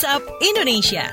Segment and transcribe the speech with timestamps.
[0.00, 1.04] WhatsApp Indonesia.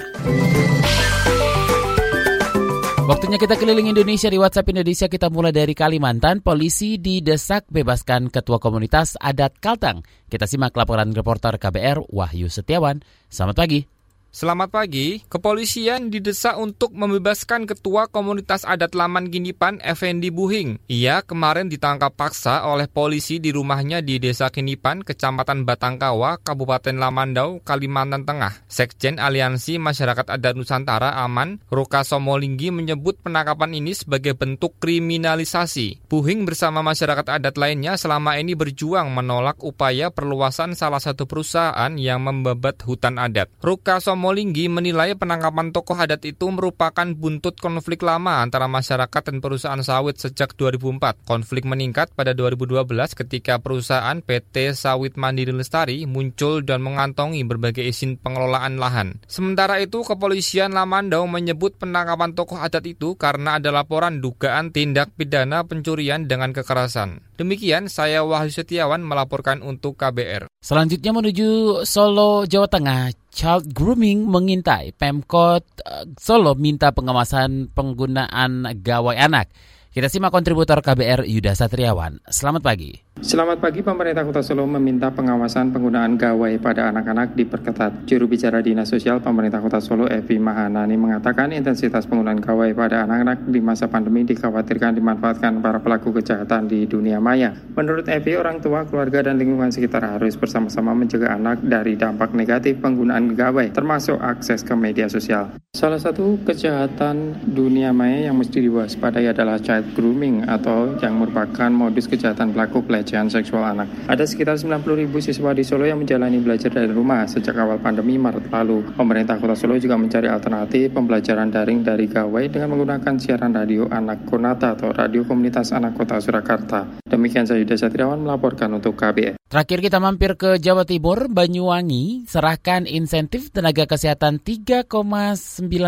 [3.03, 5.11] Waktunya kita keliling Indonesia di WhatsApp Indonesia.
[5.11, 6.39] Kita mulai dari Kalimantan.
[6.39, 10.08] Polisi didesak bebaskan Ketua Komunitas Adat Kaltang.
[10.31, 13.04] Kita simak laporan reporter KBR Wahyu Setiawan.
[13.27, 13.96] Selamat pagi.
[14.38, 20.78] Selamat pagi, kepolisian didesak untuk membebaskan Ketua Komunitas Adat Laman Ginipan, Effendi Buhing.
[20.86, 27.66] Ia kemarin ditangkap paksa oleh polisi di rumahnya di Desa Ginipan, Kecamatan Batangkawa, Kabupaten Lamandau,
[27.66, 28.62] Kalimantan Tengah.
[28.70, 36.06] Sekjen Aliansi Masyarakat Adat Nusantara Aman, Ruka Somolinggi menyebut penangkapan ini sebagai bentuk kriminalisasi.
[36.14, 42.22] Buhing bersama masyarakat adat lainnya selama ini berjuang menolak upaya perluasan salah satu perusahaan yang
[42.22, 43.50] membabat hutan adat.
[43.66, 49.40] Ruka Somolinggi Molinggi menilai penangkapan tokoh adat itu merupakan buntut konflik lama antara masyarakat dan
[49.40, 51.23] perusahaan sawit sejak 2004.
[51.23, 58.20] Konflik meningkat pada 2012 ketika perusahaan PT Sawit Mandiri Lestari muncul dan mengantongi berbagai izin
[58.20, 59.23] pengelolaan lahan.
[59.31, 65.64] Sementara itu, kepolisian Lamandau menyebut penangkapan tokoh adat itu karena ada laporan dugaan tindak pidana
[65.64, 67.23] pencurian dengan kekerasan.
[67.39, 70.52] Demikian, saya Wahyu Setiawan melaporkan untuk KBR.
[70.58, 71.50] Selanjutnya menuju
[71.86, 73.13] Solo, Jawa Tengah.
[73.30, 74.91] Child grooming mengintai.
[74.97, 79.53] Pemkot eh, Solo minta pengawasan penggunaan gawai anak.
[79.94, 82.22] Kita simak kontributor KBR Yuda Satriawan.
[82.30, 83.06] Selamat pagi.
[83.18, 88.06] Selamat pagi, pemerintah Kota Solo meminta pengawasan penggunaan gawai pada anak-anak diperketat.
[88.06, 93.50] Juru bicara Dinas Sosial Pemerintah Kota Solo, Evi Mahanani, mengatakan intensitas penggunaan gawai pada anak-anak
[93.50, 97.58] di masa pandemi dikhawatirkan dimanfaatkan para pelaku kejahatan di dunia maya.
[97.73, 102.78] Menurut Evi, orang tua, keluarga, dan lingkungan sekitar harus bersama-sama mencegah anak dari dampak negatif
[102.86, 105.58] penggunaan gawai, termasuk akses ke media sosial.
[105.73, 112.10] Salah satu kejahatan dunia maya yang mesti diwaspadai adalah child grooming atau yang merupakan modus
[112.10, 113.88] kejahatan pelaku pelecehan pelecehan seksual anak.
[114.11, 118.19] Ada sekitar 90 ribu siswa di Solo yang menjalani belajar dari rumah sejak awal pandemi
[118.19, 118.83] Maret lalu.
[118.99, 124.27] Pemerintah Kota Solo juga mencari alternatif pembelajaran daring dari gawai dengan menggunakan siaran radio anak
[124.27, 126.99] Konata atau radio komunitas anak kota Surakarta.
[127.08, 129.39] Demikian saya Yuda Satriawan melaporkan untuk KBR.
[129.47, 134.91] Terakhir kita mampir ke Jawa Timur, Banyuwangi serahkan insentif tenaga kesehatan 3,9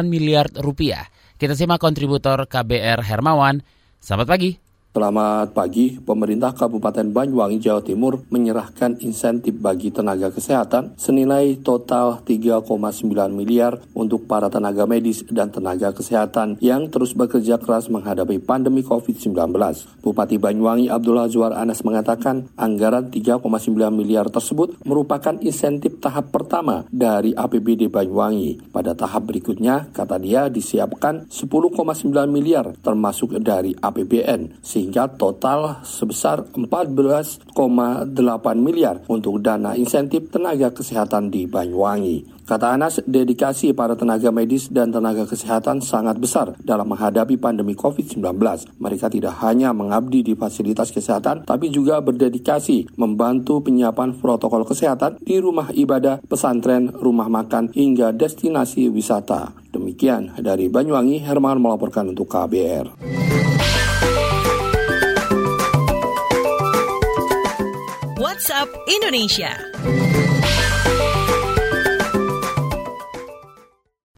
[0.07, 1.11] miliar rupiah.
[1.35, 3.59] Kita simak kontributor KBR Hermawan.
[3.99, 4.68] Selamat pagi.
[4.89, 13.05] Selamat pagi, pemerintah Kabupaten Banyuwangi, Jawa Timur menyerahkan insentif bagi tenaga kesehatan senilai total 3,9
[13.29, 19.53] miliar untuk para tenaga medis dan tenaga kesehatan yang terus bekerja keras menghadapi pandemi COVID-19.
[20.01, 23.45] Bupati Banyuwangi Abdullah Zuar Anas mengatakan anggaran 3,9
[23.93, 28.73] miliar tersebut merupakan insentif tahap pertama dari APBD Banyuwangi.
[28.73, 31.77] Pada tahap berikutnya, kata dia disiapkan 10,9
[32.25, 37.51] miliar termasuk dari APBN sehingga total sebesar 14,8
[38.55, 42.39] miliar untuk dana insentif tenaga kesehatan di Banyuwangi.
[42.47, 48.25] Kata Anas, dedikasi para tenaga medis dan tenaga kesehatan sangat besar dalam menghadapi pandemi COVID-19.
[48.81, 55.37] Mereka tidak hanya mengabdi di fasilitas kesehatan, tapi juga berdedikasi membantu penyiapan protokol kesehatan di
[55.37, 59.53] rumah ibadah, pesantren, rumah makan, hingga destinasi wisata.
[59.69, 63.28] Demikian dari Banyuwangi, Herman melaporkan untuk KBR.
[68.19, 70.28] WhatsApp Indonesia.